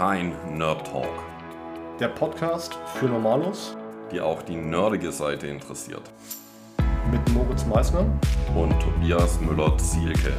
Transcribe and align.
kein 0.00 0.32
Nerd 0.56 0.86
Talk, 0.86 1.12
Der 2.00 2.08
Podcast 2.08 2.78
für 2.98 3.04
Normalos 3.04 3.76
die 4.10 4.22
auch 4.22 4.40
die 4.40 4.56
nerdige 4.56 5.12
Seite 5.12 5.46
interessiert. 5.46 6.00
mit 7.12 7.20
Moritz 7.34 7.66
Meissner. 7.66 8.06
Und 8.56 8.72
Tobias 8.80 9.38
Müller-Zielke. 9.42 10.32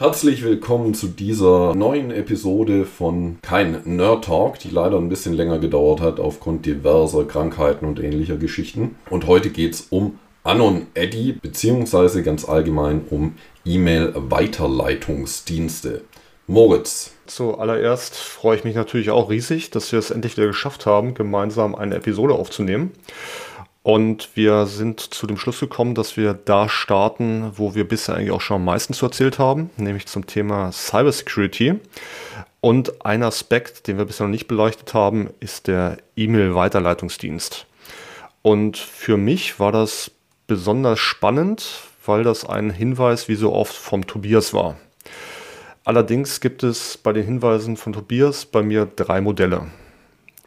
Herzlich 0.00 0.42
willkommen 0.42 0.94
zu 0.94 1.06
dieser 1.06 1.76
neuen 1.76 2.10
Episode 2.10 2.86
von 2.86 3.38
Kein 3.42 3.80
Nerd 3.84 4.24
Talk, 4.24 4.58
die 4.58 4.70
leider 4.70 4.98
ein 4.98 5.08
bisschen 5.08 5.34
länger 5.34 5.60
gedauert 5.60 6.00
hat 6.00 6.18
aufgrund 6.18 6.66
diverser 6.66 7.22
Krankheiten 7.22 7.86
und 7.86 8.00
ähnlicher 8.00 8.36
Geschichten. 8.36 8.96
Und 9.10 9.28
heute 9.28 9.50
geht 9.50 9.74
es 9.74 9.82
um 9.90 10.18
Anon 10.42 10.88
Eddy, 10.94 11.38
beziehungsweise 11.40 12.24
ganz 12.24 12.48
allgemein 12.48 13.02
um 13.10 13.36
E-Mail-Weiterleitungsdienste. 13.64 16.02
Moritz, 16.46 17.16
Zuallererst 17.26 18.16
freue 18.16 18.56
ich 18.56 18.64
mich 18.64 18.74
natürlich 18.74 19.10
auch 19.10 19.30
riesig, 19.30 19.70
dass 19.70 19.92
wir 19.92 19.98
es 19.98 20.10
endlich 20.10 20.36
wieder 20.36 20.46
geschafft 20.46 20.86
haben, 20.86 21.14
gemeinsam 21.14 21.74
eine 21.74 21.96
Episode 21.96 22.34
aufzunehmen. 22.34 22.92
Und 23.82 24.30
wir 24.34 24.66
sind 24.66 25.00
zu 25.00 25.26
dem 25.26 25.36
Schluss 25.36 25.60
gekommen, 25.60 25.94
dass 25.94 26.16
wir 26.16 26.34
da 26.34 26.68
starten, 26.68 27.52
wo 27.54 27.74
wir 27.74 27.86
bisher 27.86 28.16
eigentlich 28.16 28.32
auch 28.32 28.40
schon 28.40 28.56
am 28.56 28.64
meisten 28.64 28.94
zu 28.94 29.06
erzählt 29.06 29.38
haben, 29.38 29.70
nämlich 29.76 30.06
zum 30.06 30.26
Thema 30.26 30.72
Cybersecurity. 30.72 31.78
Und 32.60 33.04
ein 33.04 33.22
Aspekt, 33.22 33.86
den 33.86 33.98
wir 33.98 34.06
bisher 34.06 34.26
noch 34.26 34.32
nicht 34.32 34.48
beleuchtet 34.48 34.92
haben, 34.92 35.30
ist 35.38 35.68
der 35.68 35.98
E-Mail-Weiterleitungsdienst. 36.16 37.66
Und 38.42 38.76
für 38.76 39.16
mich 39.16 39.60
war 39.60 39.70
das 39.70 40.10
besonders 40.48 40.98
spannend, 40.98 41.64
weil 42.04 42.24
das 42.24 42.44
ein 42.44 42.70
Hinweis 42.70 43.28
wie 43.28 43.34
so 43.36 43.52
oft 43.52 43.74
vom 43.74 44.06
Tobias 44.06 44.52
war. 44.52 44.76
Allerdings 45.86 46.40
gibt 46.40 46.64
es 46.64 46.98
bei 46.98 47.12
den 47.12 47.24
Hinweisen 47.24 47.76
von 47.76 47.92
Tobias 47.92 48.44
bei 48.44 48.60
mir 48.60 48.86
drei 48.96 49.20
Modelle. 49.20 49.68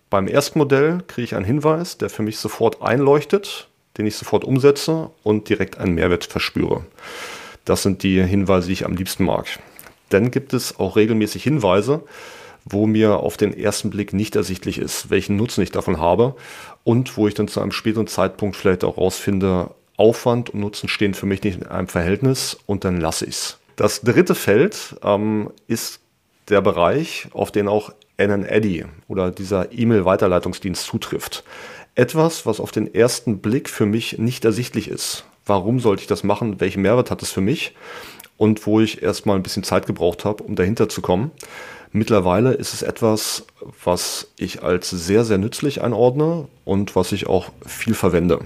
Beim 0.10 0.28
ersten 0.28 0.60
Modell 0.60 1.02
kriege 1.08 1.23
ich 1.23 1.34
einen 1.34 1.46
Hinweis, 1.46 1.98
der 1.98 2.09
für 2.09 2.23
mich 2.23 2.40
sofort 2.40 2.81
einleuchtet, 2.81 3.70
den 3.98 4.06
ich 4.06 4.18
sofort 4.18 4.44
umsetze 4.44 5.12
und 5.23 5.48
direkt 5.48 5.78
einen 5.78 5.96
Mehrwert 5.96 6.26
verspüre. 6.26 6.84
Das 7.64 7.84
sind 7.84 8.04
die 8.04 8.22
Hinweise, 8.22 8.68
die 8.68 8.73
ich 8.73 8.84
am 8.84 8.98
liebsten 8.98 9.23
mag. 9.23 9.46
Dann 10.09 10.30
gibt 10.30 10.54
es 10.54 10.78
auch 10.78 10.98
regelmäßig 10.98 11.42
Hinweise, 11.42 12.03
wo 12.66 12.86
mir 12.86 13.20
auf 13.20 13.38
den 13.38 13.58
ersten 13.58 13.92
Blick 13.92 14.12
nicht 14.12 14.36
ersichtlich 14.36 14.78
ist, 14.78 15.09
welchen 15.09 15.38
Nutzen 15.38 15.62
ich 15.62 15.72
davon 15.72 16.02
habe 16.02 16.36
und 16.84 17.16
wo 17.16 17.30
ich 17.30 17.34
dann 17.34 17.48
zu 17.48 17.62
einem 17.62 17.72
späteren 17.72 18.08
Zeitpunkt 18.08 18.58
vielleicht 18.58 18.84
auch 18.84 18.98
rausfinde, 18.98 19.72
Aufwand 19.96 20.50
und 20.50 20.59
Nutzen 20.59 20.90
stehen 20.90 21.14
für 21.14 21.28
mich 21.28 21.42
nicht 21.44 21.62
in 21.62 21.68
einem 21.68 21.88
Verhältnis 21.88 22.58
und 22.66 22.84
dann 22.84 23.00
lasse 23.00 23.24
ich 23.24 23.36
es. 23.36 23.59
Das 23.80 24.02
dritte 24.02 24.35
Feld 24.35 24.97
ähm, 25.03 25.52
ist 25.67 26.02
der 26.49 26.59
Bereich, 26.59 27.30
auf 27.31 27.49
den 27.49 27.69
auch 27.69 27.94
NNEDDY 28.17 28.83
oder 29.08 29.31
dieser 29.31 29.72
E-Mail-Weiterleitungsdienst 29.72 30.83
zutrifft. 30.83 31.45
Etwas, 31.95 32.45
was 32.45 32.59
auf 32.59 32.73
den 32.73 32.94
ersten 32.94 33.39
Blick 33.39 33.69
für 33.69 33.85
mich 33.85 34.17
nicht 34.17 34.44
ersichtlich 34.44 34.89
ist. 34.89 35.23
Warum 35.45 35.80
sollte 35.80 36.02
ich 36.02 36.07
das 36.07 36.25
machen? 36.25 36.59
Welchen 36.59 36.81
Mehrwert 36.81 37.09
hat 37.09 37.22
es 37.22 37.31
für 37.31 37.39
mich? 37.39 37.73
Und 38.35 38.67
wo 38.67 38.81
ich 38.81 39.02
erstmal 39.02 39.38
ein 39.38 39.44
bisschen 39.44 39.63
Zeit 39.63 39.85
gebraucht 39.85 40.25
habe, 40.25 40.44
um 40.44 40.57
dahinter 40.57 40.89
zu 40.89 41.00
kommen. 41.02 41.31
Mittlerweile 41.94 42.52
ist 42.52 42.73
es 42.73 42.81
etwas, 42.81 43.45
was 43.85 44.27
ich 44.35 44.61
als 44.61 44.89
sehr, 44.89 45.23
sehr 45.23 45.38
nützlich 45.38 45.81
einordne 45.81 46.50
und 46.66 46.97
was 46.97 47.13
ich 47.13 47.27
auch 47.27 47.50
viel 47.66 47.94
verwende. 47.94 48.41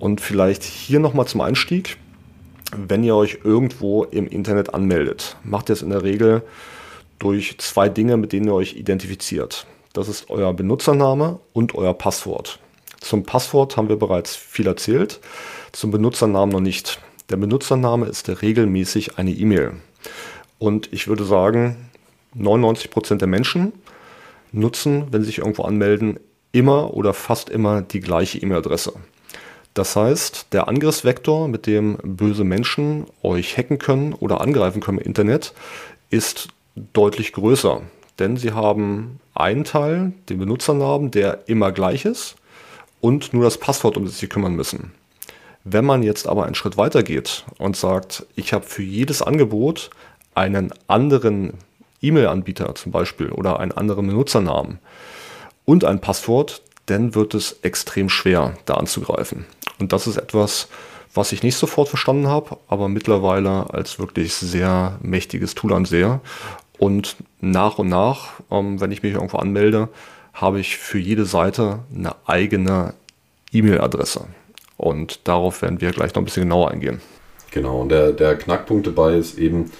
Und 0.00 0.20
vielleicht 0.20 0.64
hier 0.64 0.98
nochmal 0.98 1.28
zum 1.28 1.42
Einstieg 1.42 1.96
wenn 2.76 3.04
ihr 3.04 3.14
euch 3.14 3.40
irgendwo 3.44 4.04
im 4.04 4.26
Internet 4.26 4.74
anmeldet, 4.74 5.36
macht 5.42 5.70
ihr 5.70 5.74
es 5.74 5.82
in 5.82 5.90
der 5.90 6.02
Regel 6.02 6.42
durch 7.18 7.58
zwei 7.58 7.88
Dinge, 7.88 8.16
mit 8.16 8.32
denen 8.32 8.46
ihr 8.46 8.54
euch 8.54 8.76
identifiziert. 8.76 9.66
Das 9.92 10.08
ist 10.08 10.30
euer 10.30 10.52
Benutzername 10.52 11.40
und 11.52 11.74
euer 11.74 11.94
Passwort. 11.94 12.60
Zum 13.00 13.24
Passwort 13.24 13.76
haben 13.76 13.88
wir 13.88 13.96
bereits 13.96 14.36
viel 14.36 14.66
erzählt, 14.66 15.20
zum 15.72 15.90
Benutzernamen 15.90 16.52
noch 16.52 16.60
nicht. 16.60 17.00
Der 17.30 17.36
Benutzername 17.36 18.06
ist 18.06 18.28
regelmäßig 18.42 19.18
eine 19.18 19.30
E-Mail. 19.30 19.74
Und 20.58 20.92
ich 20.92 21.08
würde 21.08 21.24
sagen, 21.24 21.88
99 22.34 22.90
Prozent 22.90 23.20
der 23.20 23.28
Menschen 23.28 23.72
nutzen, 24.52 25.06
wenn 25.10 25.22
sie 25.22 25.26
sich 25.26 25.38
irgendwo 25.38 25.62
anmelden, 25.62 26.18
immer 26.52 26.94
oder 26.94 27.14
fast 27.14 27.50
immer 27.50 27.82
die 27.82 28.00
gleiche 28.00 28.38
E-Mail-Adresse. 28.38 28.94
Das 29.78 29.94
heißt, 29.94 30.48
der 30.50 30.66
Angriffsvektor, 30.66 31.46
mit 31.46 31.68
dem 31.68 31.98
böse 32.02 32.42
Menschen 32.42 33.06
euch 33.22 33.56
hacken 33.56 33.78
können 33.78 34.12
oder 34.12 34.40
angreifen 34.40 34.80
können 34.80 34.98
im 34.98 35.06
Internet, 35.06 35.54
ist 36.10 36.48
deutlich 36.74 37.32
größer. 37.32 37.82
Denn 38.18 38.36
sie 38.36 38.50
haben 38.50 39.20
einen 39.34 39.62
Teil, 39.62 40.14
den 40.28 40.40
Benutzernamen, 40.40 41.12
der 41.12 41.46
immer 41.46 41.70
gleich 41.70 42.04
ist 42.06 42.34
und 43.00 43.32
nur 43.32 43.44
das 43.44 43.58
Passwort, 43.58 43.96
um 43.96 44.04
das 44.04 44.18
sie 44.18 44.26
kümmern 44.26 44.56
müssen. 44.56 44.90
Wenn 45.62 45.84
man 45.84 46.02
jetzt 46.02 46.26
aber 46.26 46.46
einen 46.46 46.56
Schritt 46.56 46.76
weiter 46.76 47.04
geht 47.04 47.44
und 47.58 47.76
sagt, 47.76 48.26
ich 48.34 48.52
habe 48.52 48.64
für 48.64 48.82
jedes 48.82 49.22
Angebot 49.22 49.90
einen 50.34 50.72
anderen 50.88 51.52
E-Mail-Anbieter 52.02 52.74
zum 52.74 52.90
Beispiel 52.90 53.30
oder 53.30 53.60
einen 53.60 53.70
anderen 53.70 54.08
Benutzernamen 54.08 54.80
und 55.64 55.84
ein 55.84 56.00
Passwort, 56.00 56.62
dann 56.86 57.14
wird 57.14 57.34
es 57.34 57.58
extrem 57.62 58.08
schwer, 58.08 58.54
da 58.64 58.74
anzugreifen. 58.74 59.46
Und 59.78 59.92
das 59.92 60.06
ist 60.06 60.16
etwas, 60.16 60.68
was 61.14 61.32
ich 61.32 61.42
nicht 61.42 61.56
sofort 61.56 61.88
verstanden 61.88 62.28
habe, 62.28 62.56
aber 62.68 62.88
mittlerweile 62.88 63.72
als 63.72 63.98
wirklich 63.98 64.34
sehr 64.34 64.98
mächtiges 65.02 65.54
Tool 65.54 65.72
ansehe. 65.72 66.20
Und 66.78 67.16
nach 67.40 67.78
und 67.78 67.88
nach, 67.88 68.40
ähm, 68.50 68.80
wenn 68.80 68.92
ich 68.92 69.02
mich 69.02 69.14
irgendwo 69.14 69.38
anmelde, 69.38 69.88
habe 70.32 70.60
ich 70.60 70.76
für 70.76 70.98
jede 70.98 71.24
Seite 71.24 71.80
eine 71.94 72.14
eigene 72.26 72.94
E-Mail-Adresse. 73.52 74.26
Und 74.76 75.26
darauf 75.26 75.62
werden 75.62 75.80
wir 75.80 75.90
gleich 75.90 76.14
noch 76.14 76.22
ein 76.22 76.24
bisschen 76.24 76.44
genauer 76.44 76.70
eingehen. 76.70 77.00
Genau, 77.50 77.80
und 77.80 77.88
der, 77.88 78.12
der 78.12 78.36
Knackpunkt 78.36 78.86
dabei 78.86 79.14
ist 79.14 79.38
eben 79.38 79.72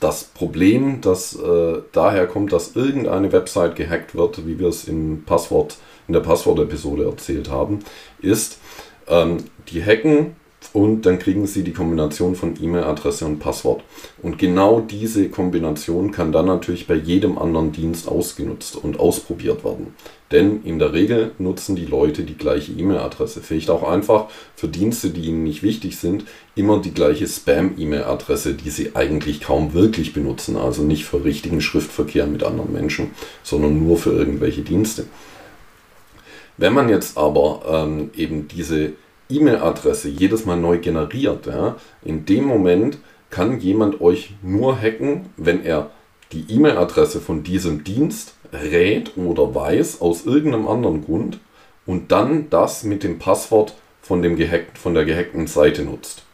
das 0.00 0.24
Problem, 0.24 1.00
das 1.00 1.34
äh, 1.34 1.78
daher 1.92 2.26
kommt, 2.26 2.52
dass 2.52 2.76
irgendeine 2.76 3.32
Website 3.32 3.76
gehackt 3.76 4.14
wird, 4.14 4.46
wie 4.46 4.58
wir 4.58 4.68
es 4.68 4.84
im 4.84 5.24
Passwort, 5.24 5.76
in 6.06 6.14
der 6.14 6.20
Passwort-Episode 6.20 7.04
erzählt 7.04 7.50
haben, 7.50 7.80
ist, 8.20 8.58
ähm, 9.08 9.38
die 9.68 9.82
hacken 9.82 10.36
und 10.72 11.06
dann 11.06 11.18
kriegen 11.18 11.46
sie 11.46 11.62
die 11.62 11.72
Kombination 11.72 12.34
von 12.34 12.54
E-Mail-Adresse 12.60 13.24
und 13.24 13.38
Passwort. 13.38 13.82
Und 14.22 14.38
genau 14.38 14.80
diese 14.80 15.28
Kombination 15.28 16.10
kann 16.10 16.32
dann 16.32 16.46
natürlich 16.46 16.86
bei 16.86 16.94
jedem 16.94 17.38
anderen 17.38 17.72
Dienst 17.72 18.08
ausgenutzt 18.08 18.76
und 18.76 19.00
ausprobiert 19.00 19.64
werden. 19.64 19.94
Denn 20.30 20.62
in 20.64 20.78
der 20.78 20.92
Regel 20.92 21.30
nutzen 21.38 21.74
die 21.74 21.86
Leute 21.86 22.22
die 22.22 22.36
gleiche 22.36 22.72
E-Mail-Adresse. 22.72 23.40
Vielleicht 23.40 23.70
auch 23.70 23.88
einfach 23.88 24.26
für 24.56 24.68
Dienste, 24.68 25.10
die 25.10 25.22
ihnen 25.22 25.42
nicht 25.42 25.62
wichtig 25.62 25.96
sind, 25.96 26.24
immer 26.54 26.80
die 26.80 26.92
gleiche 26.92 27.26
Spam-E-Mail-Adresse, 27.26 28.54
die 28.54 28.70
sie 28.70 28.94
eigentlich 28.94 29.40
kaum 29.40 29.72
wirklich 29.72 30.12
benutzen. 30.12 30.56
Also 30.56 30.82
nicht 30.82 31.06
für 31.06 31.24
richtigen 31.24 31.62
Schriftverkehr 31.62 32.26
mit 32.26 32.42
anderen 32.42 32.72
Menschen, 32.72 33.12
sondern 33.42 33.82
nur 33.82 33.96
für 33.96 34.10
irgendwelche 34.10 34.62
Dienste. 34.62 35.06
Wenn 36.58 36.74
man 36.74 36.88
jetzt 36.88 37.16
aber 37.16 37.62
ähm, 37.66 38.10
eben 38.16 38.48
diese 38.48 38.92
E-Mail-Adresse 39.30 40.08
jedes 40.08 40.44
Mal 40.44 40.56
neu 40.56 40.78
generiert, 40.78 41.46
ja, 41.46 41.76
in 42.04 42.26
dem 42.26 42.44
Moment 42.44 42.98
kann 43.30 43.60
jemand 43.60 44.00
euch 44.00 44.34
nur 44.42 44.76
hacken, 44.76 45.26
wenn 45.36 45.64
er 45.64 45.90
die 46.32 46.44
E-Mail-Adresse 46.48 47.20
von 47.20 47.42
diesem 47.42 47.84
Dienst 47.84 48.34
rät 48.52 49.16
oder 49.16 49.54
weiß 49.54 50.00
aus 50.00 50.26
irgendeinem 50.26 50.66
anderen 50.66 51.04
Grund 51.04 51.38
und 51.86 52.10
dann 52.10 52.50
das 52.50 52.82
mit 52.82 53.02
dem 53.02 53.18
Passwort 53.18 53.74
von, 54.02 54.22
dem 54.22 54.36
gehackten, 54.36 54.76
von 54.76 54.94
der 54.94 55.04
gehackten 55.04 55.46
Seite 55.46 55.84
nutzt. 55.84 56.24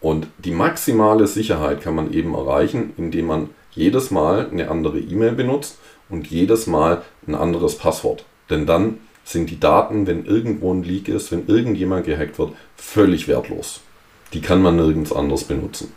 Und 0.00 0.28
die 0.38 0.52
maximale 0.52 1.26
Sicherheit 1.26 1.82
kann 1.82 1.94
man 1.94 2.12
eben 2.12 2.34
erreichen, 2.34 2.94
indem 2.96 3.26
man 3.26 3.50
jedes 3.72 4.10
Mal 4.10 4.48
eine 4.50 4.70
andere 4.70 4.98
E-Mail 4.98 5.32
benutzt 5.32 5.78
und 6.08 6.28
jedes 6.28 6.66
Mal 6.66 7.02
ein 7.26 7.34
anderes 7.34 7.76
Passwort. 7.76 8.24
Denn 8.48 8.66
dann 8.66 8.98
sind 9.24 9.50
die 9.50 9.60
Daten, 9.60 10.06
wenn 10.06 10.24
irgendwo 10.24 10.72
ein 10.72 10.82
Leak 10.82 11.08
ist, 11.08 11.30
wenn 11.30 11.46
irgendjemand 11.46 12.06
gehackt 12.06 12.38
wird, 12.38 12.52
völlig 12.76 13.28
wertlos. 13.28 13.80
Die 14.32 14.40
kann 14.40 14.62
man 14.62 14.76
nirgends 14.76 15.12
anders 15.12 15.44
benutzen. 15.44 15.92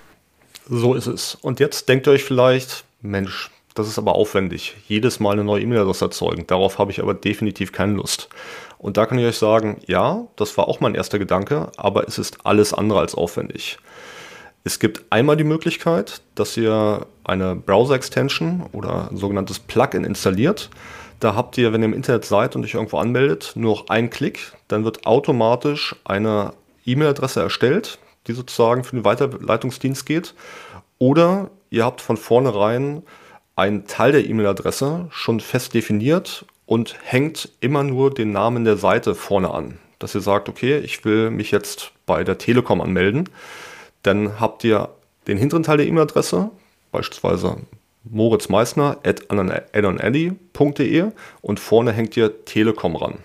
So 0.69 0.93
ist 0.93 1.07
es. 1.07 1.35
Und 1.41 1.59
jetzt 1.59 1.89
denkt 1.89 2.07
ihr 2.07 2.13
euch 2.13 2.23
vielleicht, 2.23 2.85
Mensch, 3.01 3.51
das 3.75 3.87
ist 3.87 3.97
aber 3.97 4.15
aufwendig. 4.15 4.75
Jedes 4.87 5.19
Mal 5.19 5.31
eine 5.31 5.43
neue 5.43 5.63
E-Mail-Adresse 5.63 6.05
erzeugen. 6.05 6.45
Darauf 6.47 6.77
habe 6.77 6.91
ich 6.91 7.01
aber 7.01 7.13
definitiv 7.13 7.71
keine 7.71 7.93
Lust. 7.93 8.29
Und 8.77 8.97
da 8.97 9.05
kann 9.05 9.17
ich 9.17 9.25
euch 9.25 9.37
sagen, 9.37 9.79
ja, 9.87 10.27
das 10.35 10.57
war 10.57 10.67
auch 10.67 10.79
mein 10.79 10.95
erster 10.95 11.17
Gedanke, 11.17 11.71
aber 11.77 12.07
es 12.07 12.17
ist 12.17 12.45
alles 12.45 12.73
andere 12.73 12.99
als 12.99 13.15
aufwendig. 13.15 13.77
Es 14.65 14.79
gibt 14.79 15.03
einmal 15.09 15.35
die 15.35 15.43
Möglichkeit, 15.43 16.21
dass 16.35 16.55
ihr 16.55 17.05
eine 17.23 17.55
Browser-Extension 17.55 18.63
oder 18.71 19.09
ein 19.11 19.17
sogenanntes 19.17 19.59
Plugin 19.59 20.05
installiert. 20.05 20.69
Da 21.19 21.35
habt 21.35 21.57
ihr, 21.57 21.71
wenn 21.71 21.81
ihr 21.81 21.85
im 21.85 21.93
Internet 21.93 22.25
seid 22.25 22.55
und 22.55 22.63
euch 22.63 22.73
irgendwo 22.73 22.97
anmeldet, 22.97 23.53
nur 23.55 23.75
noch 23.75 23.89
einen 23.89 24.09
Klick. 24.09 24.53
Dann 24.67 24.83
wird 24.83 25.05
automatisch 25.05 25.95
eine 26.03 26.53
E-Mail-Adresse 26.85 27.41
erstellt, 27.41 27.97
die 28.27 28.33
sozusagen 28.33 28.83
für 28.83 28.95
den 28.95 29.05
Weiterleitungsdienst 29.05 30.05
geht. 30.05 30.33
Oder 30.99 31.49
ihr 31.69 31.85
habt 31.85 32.01
von 32.01 32.17
vornherein 32.17 33.03
ein 33.55 33.87
Teil 33.87 34.11
der 34.11 34.25
E-Mail-Adresse 34.25 35.07
schon 35.11 35.39
fest 35.39 35.73
definiert 35.73 36.45
und 36.65 36.95
hängt 37.03 37.49
immer 37.59 37.83
nur 37.83 38.13
den 38.13 38.31
Namen 38.31 38.65
der 38.65 38.77
Seite 38.77 39.15
vorne 39.15 39.51
an. 39.51 39.77
Dass 39.99 40.15
ihr 40.15 40.21
sagt, 40.21 40.49
okay, 40.49 40.79
ich 40.79 41.05
will 41.05 41.29
mich 41.29 41.51
jetzt 41.51 41.91
bei 42.05 42.23
der 42.23 42.37
Telekom 42.37 42.81
anmelden. 42.81 43.29
Dann 44.01 44.39
habt 44.39 44.63
ihr 44.63 44.89
den 45.27 45.37
hinteren 45.37 45.63
Teil 45.63 45.77
der 45.77 45.87
E-Mail-Adresse, 45.87 46.49
beispielsweise 46.91 47.57
moritzmeissner 48.03 48.97
at 49.03 49.31
moritzmeissner.de 49.31 51.11
und 51.41 51.59
vorne 51.59 51.91
hängt 51.91 52.17
ihr 52.17 52.45
Telekom 52.45 52.95
ran. 52.95 53.19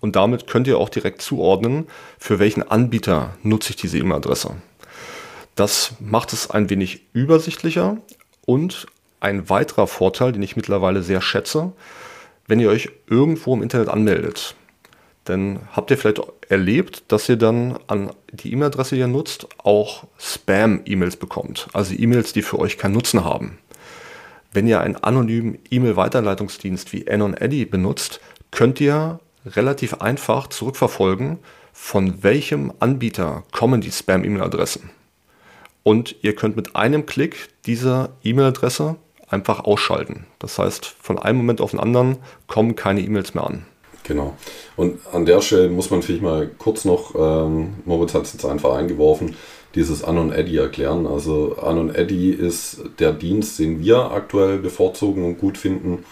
Und 0.00 0.16
damit 0.16 0.46
könnt 0.46 0.66
ihr 0.66 0.78
auch 0.78 0.90
direkt 0.90 1.22
zuordnen, 1.22 1.86
für 2.18 2.38
welchen 2.38 2.62
Anbieter 2.62 3.36
nutze 3.42 3.70
ich 3.70 3.76
diese 3.76 3.98
E-Mail-Adresse. 3.98 4.54
Das 5.54 5.92
macht 6.00 6.32
es 6.32 6.50
ein 6.50 6.68
wenig 6.68 7.06
übersichtlicher 7.12 7.96
und 8.44 8.86
ein 9.20 9.48
weiterer 9.48 9.86
Vorteil, 9.86 10.32
den 10.32 10.42
ich 10.42 10.56
mittlerweile 10.56 11.02
sehr 11.02 11.22
schätze, 11.22 11.72
wenn 12.46 12.60
ihr 12.60 12.68
euch 12.68 12.90
irgendwo 13.08 13.54
im 13.54 13.62
Internet 13.62 13.88
anmeldet. 13.88 14.54
Denn 15.26 15.60
habt 15.72 15.90
ihr 15.90 15.96
vielleicht 15.96 16.20
erlebt, 16.50 17.04
dass 17.08 17.28
ihr 17.28 17.36
dann 17.36 17.78
an 17.86 18.10
die 18.30 18.52
E-Mail-Adresse, 18.52 18.96
die 18.96 19.00
ihr 19.00 19.06
nutzt, 19.06 19.46
auch 19.56 20.04
Spam-E-Mails 20.18 21.16
bekommt. 21.16 21.68
Also 21.72 21.94
E-Mails, 21.94 22.34
die 22.34 22.42
für 22.42 22.58
euch 22.58 22.76
keinen 22.76 22.92
Nutzen 22.92 23.24
haben. 23.24 23.58
Wenn 24.54 24.68
ihr 24.68 24.80
einen 24.80 24.94
anonymen 24.94 25.58
E-Mail-Weiterleitungsdienst 25.68 26.92
wie 26.92 27.10
Anon 27.10 27.34
Eddy 27.34 27.64
benutzt, 27.64 28.20
könnt 28.52 28.80
ihr 28.80 29.18
relativ 29.44 29.94
einfach 29.94 30.46
zurückverfolgen, 30.46 31.40
von 31.72 32.22
welchem 32.22 32.72
Anbieter 32.78 33.42
kommen 33.50 33.80
die 33.80 33.90
Spam-E-Mail-Adressen. 33.90 34.90
Und 35.82 36.14
ihr 36.22 36.36
könnt 36.36 36.54
mit 36.54 36.76
einem 36.76 37.04
Klick 37.04 37.48
diese 37.66 38.10
E-Mail-Adresse 38.22 38.94
einfach 39.28 39.64
ausschalten. 39.64 40.24
Das 40.38 40.56
heißt, 40.56 40.86
von 40.86 41.18
einem 41.18 41.38
Moment 41.38 41.60
auf 41.60 41.72
den 41.72 41.80
anderen 41.80 42.18
kommen 42.46 42.76
keine 42.76 43.00
E-Mails 43.00 43.34
mehr 43.34 43.44
an. 43.44 43.66
Genau. 44.04 44.36
Und 44.76 45.00
an 45.12 45.26
der 45.26 45.40
Stelle 45.40 45.68
muss 45.68 45.90
man 45.90 46.02
vielleicht 46.02 46.22
mal 46.22 46.46
kurz 46.46 46.84
noch, 46.84 47.14
ähm, 47.16 47.74
Moritz 47.86 48.14
hat 48.14 48.22
es 48.22 48.34
jetzt 48.34 48.44
einfach 48.44 48.76
eingeworfen, 48.76 49.34
dieses 49.74 50.04
Anon 50.04 50.32
Eddy 50.32 50.56
erklären. 50.56 51.06
Also 51.06 51.56
Anon 51.60 51.94
Eddy 51.94 52.30
ist 52.30 52.80
der 52.98 53.12
Dienst, 53.12 53.58
den 53.58 53.80
wir 53.80 54.12
aktuell 54.12 54.58
bevorzugen 54.58 55.24
und 55.24 55.38
gut 55.38 55.58
finden. 55.58 56.04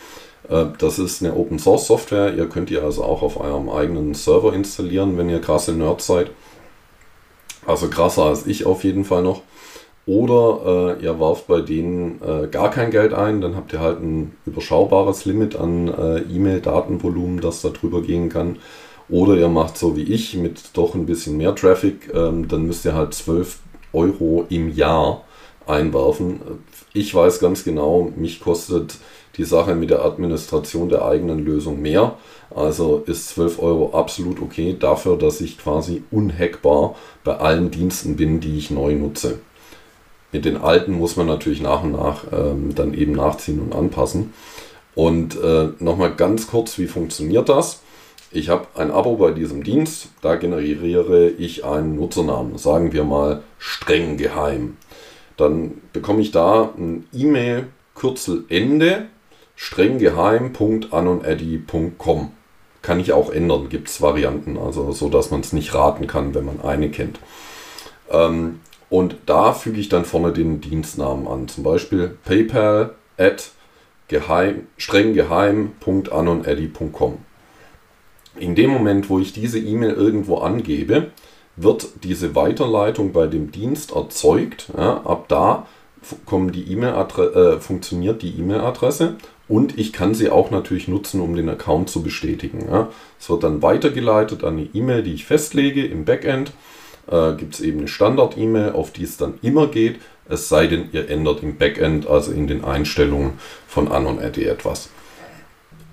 Äh, 0.48 0.66
das 0.78 0.98
ist 0.98 1.22
eine 1.22 1.34
Open 1.34 1.58
Source 1.58 1.86
Software. 1.86 2.34
Ihr 2.34 2.48
könnt 2.48 2.70
die 2.70 2.78
also 2.78 3.04
auch 3.04 3.22
auf 3.22 3.40
eurem 3.40 3.68
eigenen 3.68 4.14
Server 4.14 4.52
installieren, 4.52 5.16
wenn 5.16 5.28
ihr 5.28 5.40
krasse 5.40 5.72
Nerds 5.72 6.06
seid. 6.06 6.30
Also 7.66 7.88
krasser 7.88 8.24
als 8.24 8.46
ich 8.46 8.66
auf 8.66 8.84
jeden 8.84 9.04
Fall 9.04 9.22
noch. 9.22 9.42
Oder 10.04 10.96
äh, 10.98 11.04
ihr 11.04 11.20
warft 11.20 11.46
bei 11.46 11.60
denen 11.60 12.20
äh, 12.22 12.48
gar 12.48 12.70
kein 12.70 12.90
Geld 12.90 13.14
ein, 13.14 13.40
dann 13.40 13.54
habt 13.54 13.72
ihr 13.72 13.78
halt 13.78 14.00
ein 14.00 14.36
überschaubares 14.46 15.24
Limit 15.26 15.54
an 15.54 15.86
äh, 15.86 16.18
E-Mail-Datenvolumen, 16.22 17.40
das 17.40 17.62
da 17.62 17.68
drüber 17.68 18.02
gehen 18.02 18.28
kann. 18.28 18.56
Oder 19.08 19.36
ihr 19.36 19.48
macht 19.48 19.76
so 19.76 19.96
wie 19.96 20.02
ich 20.02 20.34
mit 20.34 20.60
doch 20.74 20.94
ein 20.94 21.06
bisschen 21.06 21.36
mehr 21.36 21.54
Traffic, 21.54 22.10
ähm, 22.14 22.48
dann 22.48 22.66
müsst 22.66 22.84
ihr 22.84 22.94
halt 22.94 23.14
12 23.14 23.58
Euro 23.92 24.46
im 24.48 24.74
Jahr 24.74 25.24
einwerfen. 25.66 26.40
Ich 26.92 27.14
weiß 27.14 27.40
ganz 27.40 27.64
genau, 27.64 28.10
mich 28.16 28.40
kostet 28.40 28.96
die 29.36 29.44
Sache 29.44 29.74
mit 29.74 29.90
der 29.90 30.04
Administration 30.04 30.88
der 30.88 31.04
eigenen 31.04 31.44
Lösung 31.44 31.80
mehr. 31.80 32.16
Also 32.54 33.02
ist 33.06 33.30
12 33.30 33.58
Euro 33.60 33.96
absolut 33.96 34.42
okay 34.42 34.76
dafür, 34.78 35.16
dass 35.16 35.40
ich 35.40 35.58
quasi 35.58 36.02
unhackbar 36.10 36.96
bei 37.24 37.36
allen 37.36 37.70
Diensten 37.70 38.16
bin, 38.16 38.40
die 38.40 38.58
ich 38.58 38.70
neu 38.70 38.94
nutze. 38.94 39.38
Mit 40.32 40.44
den 40.44 40.56
alten 40.56 40.92
muss 40.92 41.16
man 41.16 41.26
natürlich 41.26 41.60
nach 41.60 41.82
und 41.82 41.92
nach 41.92 42.24
ähm, 42.32 42.74
dann 42.74 42.94
eben 42.94 43.12
nachziehen 43.12 43.60
und 43.60 43.74
anpassen. 43.74 44.32
Und 44.94 45.40
äh, 45.40 45.68
nochmal 45.78 46.14
ganz 46.14 46.48
kurz, 46.48 46.78
wie 46.78 46.86
funktioniert 46.86 47.48
das? 47.48 47.81
Ich 48.34 48.48
habe 48.48 48.66
ein 48.76 48.90
Abo 48.90 49.16
bei 49.16 49.32
diesem 49.32 49.62
Dienst, 49.62 50.08
da 50.22 50.36
generiere 50.36 51.28
ich 51.28 51.66
einen 51.66 51.96
Nutzernamen, 51.96 52.56
sagen 52.56 52.94
wir 52.94 53.04
mal 53.04 53.42
streng 53.58 54.16
geheim. 54.16 54.78
Dann 55.36 55.82
bekomme 55.92 56.22
ich 56.22 56.30
da 56.30 56.72
ein 56.78 57.06
E-Mail-Kürzel 57.12 58.46
Ende 58.48 59.08
streng 59.54 59.98
geheim.anoneddy.com. 59.98 62.32
Kann 62.80 63.00
ich 63.00 63.12
auch 63.12 63.30
ändern, 63.30 63.68
gibt 63.68 63.88
es 63.88 64.00
Varianten, 64.00 64.56
also 64.56 64.92
so 64.92 65.10
dass 65.10 65.30
man 65.30 65.40
es 65.40 65.52
nicht 65.52 65.74
raten 65.74 66.06
kann, 66.06 66.32
wenn 66.34 66.46
man 66.46 66.62
eine 66.62 66.88
kennt. 66.90 67.20
Ähm, 68.10 68.60
und 68.88 69.16
da 69.26 69.52
füge 69.52 69.78
ich 69.78 69.90
dann 69.90 70.06
vorne 70.06 70.32
den 70.32 70.62
Dienstnamen 70.62 71.28
an. 71.28 71.48
Zum 71.48 71.64
Beispiel 71.64 72.16
PayPal 72.24 72.94
at 73.18 73.50
geheim, 74.08 74.68
strenggeheim.anoneddy.com. 74.78 77.18
In 78.36 78.54
dem 78.54 78.70
Moment, 78.70 79.10
wo 79.10 79.18
ich 79.18 79.32
diese 79.32 79.58
E-Mail 79.58 79.92
irgendwo 79.92 80.38
angebe, 80.38 81.10
wird 81.56 81.88
diese 82.02 82.34
Weiterleitung 82.34 83.12
bei 83.12 83.26
dem 83.26 83.52
Dienst 83.52 83.92
erzeugt. 83.92 84.68
Ja, 84.76 85.02
ab 85.04 85.26
da 85.28 85.66
kommen 86.26 86.50
die 86.50 86.72
e 86.72 86.80
äh, 86.80 87.60
funktioniert 87.60 88.22
die 88.22 88.38
E-Mail-Adresse 88.38 89.16
und 89.48 89.78
ich 89.78 89.92
kann 89.92 90.14
sie 90.14 90.30
auch 90.30 90.50
natürlich 90.50 90.88
nutzen, 90.88 91.20
um 91.20 91.36
den 91.36 91.48
Account 91.48 91.90
zu 91.90 92.02
bestätigen. 92.02 92.66
Ja. 92.70 92.88
Es 93.20 93.28
wird 93.30 93.44
dann 93.44 93.62
weitergeleitet 93.62 94.42
an 94.44 94.54
eine 94.54 94.68
E-Mail, 94.72 95.02
die 95.02 95.12
ich 95.12 95.26
festlege 95.26 95.84
im 95.84 96.04
Backend 96.04 96.52
äh, 97.10 97.34
gibt 97.34 97.54
es 97.54 97.60
eben 97.60 97.80
eine 97.80 97.88
Standard-E-Mail, 97.88 98.72
auf 98.72 98.92
die 98.92 99.04
es 99.04 99.16
dann 99.16 99.34
immer 99.42 99.66
geht, 99.66 100.00
es 100.28 100.48
sei 100.48 100.66
denn, 100.66 100.88
ihr 100.92 101.08
ändert 101.10 101.42
im 101.42 101.56
Backend, 101.56 102.06
also 102.06 102.32
in 102.32 102.46
den 102.46 102.64
Einstellungen 102.64 103.34
von 103.66 103.90
AnonRD 103.90 104.38
etwas. 104.38 104.88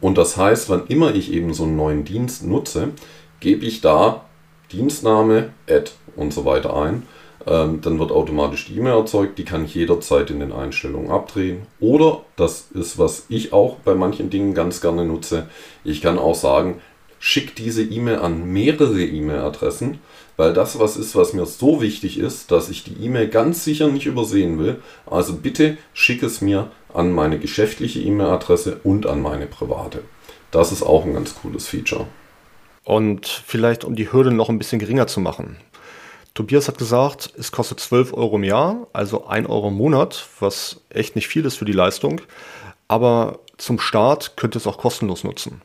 Und 0.01 0.17
das 0.17 0.37
heißt, 0.37 0.69
wann 0.69 0.87
immer 0.87 1.13
ich 1.13 1.33
eben 1.33 1.53
so 1.53 1.63
einen 1.63 1.75
neuen 1.75 2.05
Dienst 2.05 2.45
nutze, 2.45 2.89
gebe 3.39 3.65
ich 3.65 3.81
da 3.81 4.25
Dienstname, 4.71 5.49
Add 5.67 5.91
und 6.15 6.33
so 6.33 6.45
weiter 6.45 6.75
ein. 6.75 7.03
Ähm, 7.47 7.81
dann 7.81 7.99
wird 7.99 8.11
automatisch 8.11 8.67
die 8.67 8.77
E-Mail 8.77 8.97
erzeugt, 8.97 9.37
die 9.37 9.45
kann 9.45 9.65
ich 9.65 9.73
jederzeit 9.75 10.29
in 10.29 10.39
den 10.39 10.51
Einstellungen 10.51 11.09
abdrehen. 11.09 11.63
Oder, 11.79 12.21
das 12.35 12.67
ist, 12.73 12.97
was 12.97 13.25
ich 13.29 13.53
auch 13.53 13.77
bei 13.77 13.95
manchen 13.95 14.29
Dingen 14.29 14.53
ganz 14.53 14.81
gerne 14.81 15.05
nutze, 15.05 15.47
ich 15.83 16.01
kann 16.01 16.19
auch 16.19 16.35
sagen, 16.35 16.81
schick 17.17 17.55
diese 17.55 17.83
E-Mail 17.83 18.17
an 18.17 18.45
mehrere 18.45 19.01
E-Mail-Adressen 19.01 19.99
weil 20.39 20.53
das 20.53 20.79
was 20.79 20.95
ist, 20.95 21.17
was 21.17 21.33
mir 21.33 21.45
so 21.45 21.81
wichtig 21.81 22.17
ist, 22.17 22.49
dass 22.49 22.69
ich 22.69 22.85
die 22.85 23.03
E-Mail 23.03 23.27
ganz 23.27 23.65
sicher 23.65 23.89
nicht 23.89 24.05
übersehen 24.05 24.57
will. 24.57 24.77
Also 25.05 25.33
bitte 25.33 25.77
schick 25.91 26.23
es 26.23 26.39
mir 26.39 26.71
an 26.93 27.11
meine 27.11 27.39
geschäftliche 27.39 27.99
E-Mail-Adresse 27.99 28.79
und 28.83 29.05
an 29.05 29.21
meine 29.21 29.47
private. 29.47 30.03
Das 30.51 30.71
ist 30.71 30.83
auch 30.83 31.05
ein 31.05 31.13
ganz 31.13 31.35
cooles 31.35 31.67
Feature. 31.67 32.07
Und 32.83 33.27
vielleicht, 33.27 33.83
um 33.83 33.95
die 33.95 34.11
Hürde 34.11 34.31
noch 34.31 34.49
ein 34.49 34.57
bisschen 34.57 34.79
geringer 34.79 35.07
zu 35.07 35.19
machen. 35.19 35.57
Tobias 36.33 36.67
hat 36.67 36.77
gesagt, 36.77 37.33
es 37.37 37.51
kostet 37.51 37.79
12 37.79 38.13
Euro 38.13 38.37
im 38.37 38.43
Jahr, 38.43 38.87
also 38.93 39.27
1 39.27 39.49
Euro 39.49 39.67
im 39.67 39.75
Monat, 39.75 40.25
was 40.39 40.81
echt 40.89 41.15
nicht 41.15 41.27
viel 41.27 41.45
ist 41.45 41.57
für 41.57 41.65
die 41.65 41.73
Leistung. 41.73 42.21
Aber 42.87 43.39
zum 43.57 43.79
Start 43.79 44.37
könnt 44.37 44.55
ihr 44.55 44.59
es 44.59 44.67
auch 44.67 44.77
kostenlos 44.77 45.23
nutzen. 45.23 45.61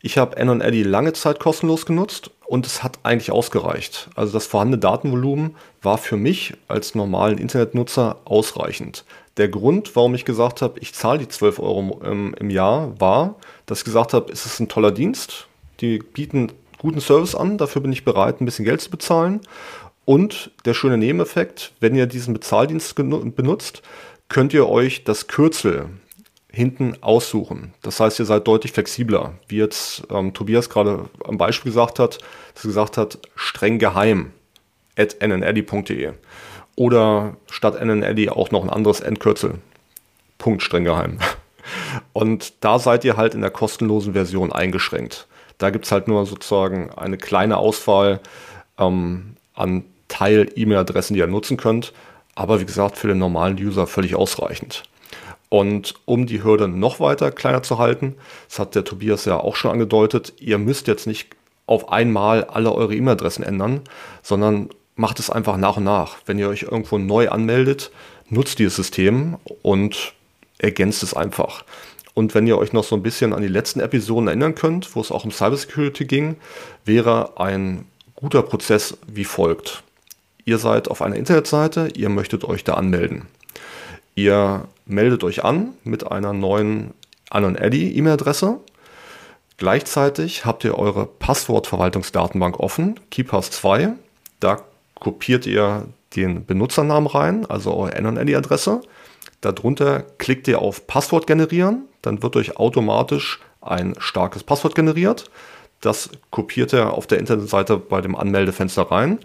Ich 0.00 0.18
habe 0.18 0.36
N&Eddy 0.36 0.82
lange 0.82 1.12
Zeit 1.12 1.38
kostenlos 1.38 1.86
genutzt 1.86 2.30
und 2.46 2.66
es 2.66 2.82
hat 2.82 2.98
eigentlich 3.02 3.32
ausgereicht. 3.32 4.08
Also 4.14 4.32
das 4.32 4.46
vorhandene 4.46 4.78
Datenvolumen 4.78 5.56
war 5.82 5.98
für 5.98 6.16
mich 6.16 6.54
als 6.68 6.94
normalen 6.94 7.38
Internetnutzer 7.38 8.16
ausreichend. 8.24 9.04
Der 9.36 9.48
Grund, 9.48 9.94
warum 9.96 10.14
ich 10.14 10.24
gesagt 10.24 10.62
habe, 10.62 10.78
ich 10.80 10.94
zahle 10.94 11.18
die 11.18 11.28
12 11.28 11.58
Euro 11.58 12.00
im, 12.04 12.34
im 12.34 12.50
Jahr, 12.50 12.98
war, 13.00 13.34
dass 13.66 13.80
ich 13.80 13.84
gesagt 13.84 14.14
habe, 14.14 14.32
es 14.32 14.46
ist 14.46 14.60
ein 14.60 14.68
toller 14.68 14.92
Dienst, 14.92 15.48
die 15.80 15.98
bieten 15.98 16.52
guten 16.78 17.00
Service 17.00 17.34
an, 17.34 17.58
dafür 17.58 17.82
bin 17.82 17.92
ich 17.92 18.04
bereit, 18.04 18.40
ein 18.40 18.46
bisschen 18.46 18.64
Geld 18.64 18.80
zu 18.80 18.90
bezahlen. 18.90 19.40
Und 20.04 20.52
der 20.64 20.74
schöne 20.74 20.96
Nebeneffekt, 20.96 21.72
wenn 21.80 21.94
ihr 21.96 22.06
diesen 22.06 22.32
Bezahldienst 22.32 22.94
benutzt, 22.94 23.82
könnt 24.28 24.54
ihr 24.54 24.68
euch 24.68 25.04
das 25.04 25.26
Kürzel 25.26 25.88
hinten 26.56 26.96
aussuchen. 27.02 27.74
Das 27.82 28.00
heißt, 28.00 28.18
ihr 28.18 28.24
seid 28.24 28.48
deutlich 28.48 28.72
flexibler. 28.72 29.34
Wie 29.46 29.58
jetzt 29.58 30.04
ähm, 30.10 30.32
Tobias 30.32 30.70
gerade 30.70 31.04
am 31.22 31.36
Beispiel 31.36 31.70
gesagt 31.70 31.98
hat, 31.98 32.16
dass 32.54 32.64
er 32.64 32.68
gesagt 32.68 32.96
hat, 32.96 33.18
streng 33.34 33.78
geheim 33.78 34.32
at 34.96 35.20
nneddy.de 35.20 36.12
oder 36.74 37.36
statt 37.50 37.78
nneddy 37.78 38.30
auch 38.30 38.52
noch 38.52 38.64
ein 38.64 38.70
anderes 38.70 39.00
Endkürzel. 39.00 39.56
Punkt 40.38 40.62
streng 40.62 40.84
geheim. 40.84 41.18
Und 42.14 42.54
da 42.64 42.78
seid 42.78 43.04
ihr 43.04 43.18
halt 43.18 43.34
in 43.34 43.42
der 43.42 43.50
kostenlosen 43.50 44.14
Version 44.14 44.50
eingeschränkt. 44.50 45.26
Da 45.58 45.68
gibt 45.68 45.84
es 45.84 45.92
halt 45.92 46.08
nur 46.08 46.24
sozusagen 46.24 46.90
eine 46.96 47.18
kleine 47.18 47.58
Auswahl 47.58 48.20
ähm, 48.78 49.36
an 49.52 49.84
Teil-E-Mail-Adressen, 50.08 51.12
die 51.12 51.20
ihr 51.20 51.26
nutzen 51.26 51.58
könnt. 51.58 51.92
Aber 52.34 52.62
wie 52.62 52.66
gesagt, 52.66 52.96
für 52.96 53.08
den 53.08 53.18
normalen 53.18 53.58
User 53.58 53.86
völlig 53.86 54.14
ausreichend. 54.14 54.84
Und 55.48 55.94
um 56.04 56.26
die 56.26 56.42
Hürde 56.42 56.68
noch 56.68 57.00
weiter 57.00 57.30
kleiner 57.30 57.62
zu 57.62 57.78
halten, 57.78 58.16
das 58.48 58.58
hat 58.58 58.74
der 58.74 58.84
Tobias 58.84 59.24
ja 59.24 59.38
auch 59.38 59.56
schon 59.56 59.70
angedeutet, 59.70 60.32
ihr 60.38 60.58
müsst 60.58 60.88
jetzt 60.88 61.06
nicht 61.06 61.28
auf 61.66 61.90
einmal 61.90 62.44
alle 62.44 62.72
eure 62.72 62.94
E-Mail-Adressen 62.94 63.44
ändern, 63.44 63.80
sondern 64.22 64.70
macht 64.94 65.18
es 65.18 65.30
einfach 65.30 65.56
nach 65.56 65.76
und 65.76 65.84
nach. 65.84 66.16
Wenn 66.26 66.38
ihr 66.38 66.48
euch 66.48 66.62
irgendwo 66.62 66.98
neu 66.98 67.28
anmeldet, 67.28 67.90
nutzt 68.28 68.58
dieses 68.58 68.76
System 68.76 69.36
und 69.62 70.14
ergänzt 70.58 71.02
es 71.02 71.14
einfach. 71.14 71.64
Und 72.14 72.34
wenn 72.34 72.46
ihr 72.46 72.56
euch 72.56 72.72
noch 72.72 72.84
so 72.84 72.96
ein 72.96 73.02
bisschen 73.02 73.34
an 73.34 73.42
die 73.42 73.48
letzten 73.48 73.80
Episoden 73.80 74.28
erinnern 74.28 74.54
könnt, 74.54 74.96
wo 74.96 75.00
es 75.00 75.12
auch 75.12 75.24
um 75.24 75.30
Cybersecurity 75.30 76.06
ging, 76.06 76.36
wäre 76.84 77.38
ein 77.38 77.84
guter 78.14 78.42
Prozess 78.42 78.96
wie 79.06 79.24
folgt. 79.24 79.82
Ihr 80.46 80.58
seid 80.58 80.88
auf 80.88 81.02
einer 81.02 81.16
Internetseite, 81.16 81.90
ihr 81.94 82.08
möchtet 82.08 82.44
euch 82.44 82.64
da 82.64 82.74
anmelden. 82.74 83.26
Ihr 84.16 84.66
meldet 84.86 85.22
euch 85.24 85.44
an 85.44 85.74
mit 85.84 86.10
einer 86.10 86.32
neuen 86.32 86.94
Anon-Eddy 87.30 87.96
E-Mail-Adresse. 87.98 88.58
Gleichzeitig 89.58 90.46
habt 90.46 90.64
ihr 90.64 90.78
eure 90.78 91.06
Passwortverwaltungsdatenbank 91.06 92.58
offen, 92.58 92.98
KeePass2. 93.12 93.92
Da 94.40 94.62
kopiert 94.94 95.46
ihr 95.46 95.86
den 96.16 96.46
Benutzernamen 96.46 97.06
rein, 97.06 97.44
also 97.46 97.74
eure 97.74 97.94
Anon-Eddy-Adresse. 97.94 98.80
Darunter 99.42 100.00
klickt 100.16 100.48
ihr 100.48 100.62
auf 100.62 100.86
Passwort 100.86 101.26
generieren, 101.26 101.82
dann 102.00 102.22
wird 102.22 102.36
euch 102.36 102.56
automatisch 102.56 103.40
ein 103.60 103.94
starkes 103.98 104.42
Passwort 104.44 104.74
generiert. 104.74 105.30
Das 105.82 106.08
kopiert 106.30 106.72
ihr 106.72 106.94
auf 106.94 107.06
der 107.06 107.18
Internetseite 107.18 107.76
bei 107.76 108.00
dem 108.00 108.16
Anmeldefenster 108.16 108.90
rein 108.90 109.18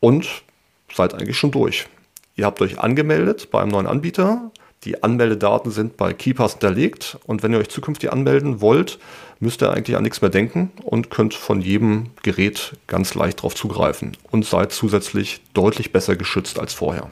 und 0.00 0.26
seid 0.92 1.14
eigentlich 1.14 1.38
schon 1.38 1.52
durch. 1.52 1.86
Ihr 2.36 2.46
habt 2.46 2.60
euch 2.60 2.78
angemeldet 2.78 3.50
bei 3.50 3.60
einem 3.60 3.70
neuen 3.70 3.86
Anbieter. 3.86 4.50
Die 4.84 5.02
Anmeldedaten 5.02 5.70
sind 5.70 5.98
bei 5.98 6.14
KeyPass 6.14 6.52
hinterlegt 6.52 7.18
und 7.26 7.42
wenn 7.42 7.52
ihr 7.52 7.58
euch 7.58 7.68
zukünftig 7.68 8.10
anmelden 8.10 8.62
wollt, 8.62 8.98
müsst 9.38 9.62
ihr 9.62 9.70
eigentlich 9.70 9.96
an 9.96 10.02
nichts 10.02 10.22
mehr 10.22 10.30
denken 10.30 10.70
und 10.82 11.10
könnt 11.10 11.34
von 11.34 11.60
jedem 11.60 12.06
Gerät 12.22 12.72
ganz 12.86 13.14
leicht 13.14 13.40
darauf 13.40 13.54
zugreifen 13.54 14.16
und 14.30 14.46
seid 14.46 14.72
zusätzlich 14.72 15.42
deutlich 15.52 15.92
besser 15.92 16.16
geschützt 16.16 16.58
als 16.58 16.72
vorher. 16.72 17.10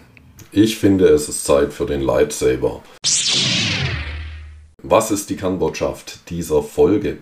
Ich 0.50 0.78
finde, 0.78 1.08
es 1.08 1.28
ist 1.28 1.44
Zeit 1.44 1.74
für 1.74 1.84
den 1.84 2.00
Lightsaber. 2.00 2.82
Was 4.82 5.10
ist 5.10 5.28
die 5.28 5.36
Kernbotschaft 5.36 6.30
dieser 6.30 6.62
Folge? 6.62 7.18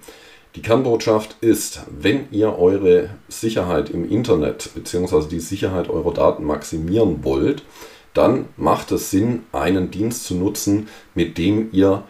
Die 0.56 0.62
Kernbotschaft 0.62 1.36
ist, 1.42 1.82
wenn 2.00 2.28
ihr 2.30 2.58
eure 2.58 3.10
Sicherheit 3.28 3.90
im 3.90 4.10
Internet 4.10 4.70
bzw. 4.74 5.28
die 5.28 5.40
Sicherheit 5.40 5.90
eurer 5.90 6.14
Daten 6.14 6.44
maximieren 6.44 7.22
wollt, 7.24 7.62
dann 8.14 8.46
macht 8.56 8.90
es 8.90 9.10
Sinn, 9.10 9.42
einen 9.52 9.90
Dienst 9.90 10.24
zu 10.24 10.34
nutzen, 10.34 10.88
mit 11.14 11.36
dem 11.36 11.68
ihr 11.72 12.04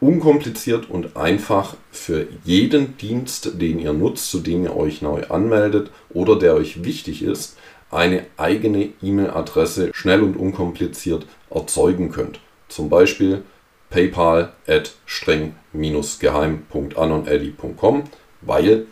unkompliziert 0.00 0.90
und 0.90 1.16
einfach 1.16 1.76
für 1.90 2.26
jeden 2.44 2.98
Dienst, 2.98 3.58
den 3.58 3.78
ihr 3.78 3.94
nutzt, 3.94 4.30
zu 4.30 4.40
dem 4.40 4.64
ihr 4.64 4.76
euch 4.76 5.00
neu 5.00 5.24
anmeldet 5.30 5.90
oder 6.10 6.38
der 6.38 6.54
euch 6.54 6.84
wichtig 6.84 7.22
ist, 7.22 7.56
eine 7.90 8.26
eigene 8.36 8.90
E-Mail-Adresse 9.02 9.92
schnell 9.94 10.22
und 10.22 10.36
unkompliziert 10.36 11.24
erzeugen 11.48 12.10
könnt. 12.10 12.38
Zum 12.68 12.90
Beispiel 12.90 13.42
paypal 13.92 14.52
at 14.66 14.92
streng-geheim.anoneddy.com, 15.06 18.02
weil 18.40 18.86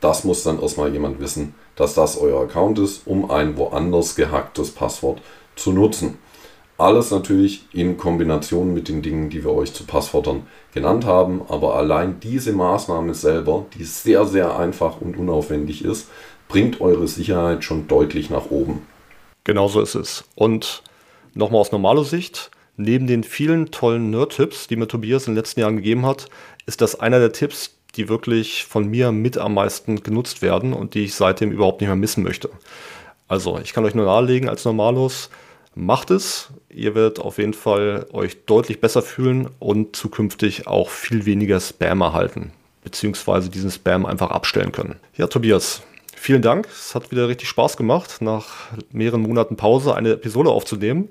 das 0.00 0.24
muss 0.24 0.42
dann 0.42 0.60
erstmal 0.60 0.92
jemand 0.92 1.20
wissen, 1.20 1.54
dass 1.76 1.94
das 1.94 2.18
euer 2.18 2.42
Account 2.42 2.78
ist, 2.78 3.06
um 3.06 3.30
ein 3.30 3.56
woanders 3.56 4.16
gehacktes 4.16 4.72
Passwort 4.72 5.22
zu 5.56 5.72
nutzen. 5.72 6.18
Alles 6.76 7.12
natürlich 7.12 7.66
in 7.72 7.96
Kombination 7.96 8.74
mit 8.74 8.88
den 8.88 9.00
Dingen, 9.00 9.30
die 9.30 9.44
wir 9.44 9.52
euch 9.52 9.72
zu 9.72 9.84
Passwörtern 9.84 10.48
genannt 10.72 11.04
haben, 11.04 11.42
aber 11.48 11.76
allein 11.76 12.18
diese 12.18 12.52
Maßnahme 12.52 13.14
selber, 13.14 13.66
die 13.78 13.84
sehr, 13.84 14.24
sehr 14.26 14.58
einfach 14.58 15.00
und 15.00 15.16
unaufwendig 15.16 15.84
ist, 15.84 16.08
bringt 16.48 16.80
eure 16.80 17.06
Sicherheit 17.06 17.62
schon 17.62 17.86
deutlich 17.86 18.28
nach 18.28 18.50
oben. 18.50 18.84
Genauso 19.44 19.80
ist 19.80 19.94
es. 19.94 20.24
Und 20.34 20.82
nochmal 21.34 21.60
aus 21.60 21.70
normaler 21.70 22.02
Sicht, 22.04 22.50
neben 22.76 23.06
den 23.06 23.24
vielen 23.24 23.70
tollen 23.70 24.10
Nerd-Tipps, 24.10 24.66
die 24.66 24.76
mir 24.76 24.88
Tobias 24.88 25.26
in 25.26 25.32
den 25.32 25.38
letzten 25.38 25.60
Jahren 25.60 25.76
gegeben 25.76 26.06
hat, 26.06 26.26
ist 26.66 26.80
das 26.80 26.98
einer 26.98 27.18
der 27.18 27.32
Tipps, 27.32 27.76
die 27.96 28.08
wirklich 28.08 28.64
von 28.64 28.88
mir 28.88 29.12
mit 29.12 29.38
am 29.38 29.54
meisten 29.54 30.02
genutzt 30.02 30.42
werden 30.42 30.72
und 30.72 30.94
die 30.94 31.04
ich 31.04 31.14
seitdem 31.14 31.52
überhaupt 31.52 31.80
nicht 31.80 31.88
mehr 31.88 31.96
missen 31.96 32.24
möchte. 32.24 32.50
Also, 33.28 33.58
ich 33.62 33.72
kann 33.72 33.84
euch 33.84 33.94
nur 33.94 34.06
nahelegen 34.06 34.48
als 34.48 34.64
Normalos, 34.64 35.30
macht 35.74 36.10
es. 36.10 36.48
Ihr 36.68 36.94
werdet 36.94 37.20
auf 37.20 37.38
jeden 37.38 37.54
Fall 37.54 38.06
euch 38.12 38.44
deutlich 38.44 38.80
besser 38.80 39.02
fühlen 39.02 39.48
und 39.60 39.96
zukünftig 39.96 40.66
auch 40.66 40.90
viel 40.90 41.24
weniger 41.24 41.60
Spam 41.60 42.00
erhalten, 42.00 42.52
beziehungsweise 42.82 43.48
diesen 43.48 43.70
Spam 43.70 44.04
einfach 44.06 44.30
abstellen 44.30 44.72
können. 44.72 44.96
Ja, 45.16 45.28
Tobias, 45.28 45.82
vielen 46.16 46.42
Dank. 46.42 46.68
Es 46.68 46.94
hat 46.94 47.10
wieder 47.12 47.28
richtig 47.28 47.48
Spaß 47.48 47.76
gemacht, 47.76 48.20
nach 48.20 48.72
mehreren 48.90 49.22
Monaten 49.22 49.56
Pause 49.56 49.94
eine 49.94 50.12
Episode 50.12 50.50
aufzunehmen 50.50 51.08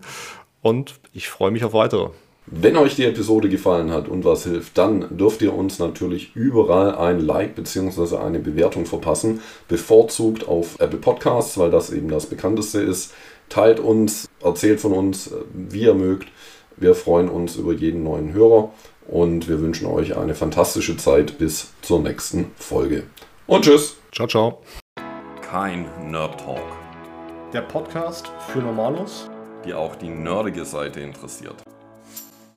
und 0.63 0.95
ich 1.13 1.29
freue 1.29 1.51
mich 1.51 1.63
auf 1.63 1.73
weitere. 1.73 2.09
Wenn 2.45 2.75
euch 2.75 2.95
die 2.95 3.05
Episode 3.05 3.47
gefallen 3.47 3.91
hat 3.91 4.09
und 4.09 4.25
was 4.25 4.43
hilft, 4.43 4.77
dann 4.77 5.17
dürft 5.17 5.41
ihr 5.41 5.53
uns 5.53 5.79
natürlich 5.79 6.35
überall 6.35 6.95
ein 6.95 7.21
Like 7.21 7.55
bzw. 7.55 8.17
eine 8.17 8.39
Bewertung 8.39 8.85
verpassen. 8.85 9.41
Bevorzugt 9.69 10.47
auf 10.47 10.79
Apple 10.79 10.99
Podcasts, 10.99 11.57
weil 11.57 11.71
das 11.71 11.91
eben 11.91 12.09
das 12.09 12.25
bekannteste 12.25 12.81
ist. 12.81 13.13
Teilt 13.47 13.79
uns, 13.79 14.27
erzählt 14.41 14.81
von 14.81 14.91
uns, 14.91 15.31
wie 15.53 15.83
ihr 15.83 15.93
mögt. 15.93 16.27
Wir 16.75 16.95
freuen 16.95 17.29
uns 17.29 17.55
über 17.55 17.71
jeden 17.71 18.03
neuen 18.03 18.33
Hörer 18.33 18.71
und 19.07 19.47
wir 19.47 19.61
wünschen 19.61 19.85
euch 19.85 20.17
eine 20.17 20.35
fantastische 20.35 20.97
Zeit 20.97 21.37
bis 21.37 21.71
zur 21.81 22.01
nächsten 22.01 22.51
Folge. 22.57 23.03
Und 23.47 23.63
tschüss. 23.63 23.95
Ciao, 24.11 24.27
ciao. 24.27 24.61
Kein 25.41 25.85
Nerd 26.09 26.41
Talk. 26.41 26.59
Der 27.53 27.61
Podcast 27.61 28.31
für 28.51 28.59
Normalos 28.59 29.29
die 29.65 29.73
auch 29.73 29.95
die 29.95 30.09
nerdige 30.09 30.65
Seite 30.65 30.99
interessiert. 31.01 31.55